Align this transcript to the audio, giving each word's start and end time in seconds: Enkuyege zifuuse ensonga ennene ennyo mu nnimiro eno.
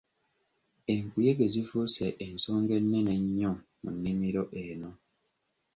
Enkuyege 0.93 1.45
zifuuse 1.53 2.07
ensonga 2.27 2.71
ennene 2.79 3.11
ennyo 3.19 3.51
mu 3.81 3.89
nnimiro 3.95 4.43
eno. 4.63 4.91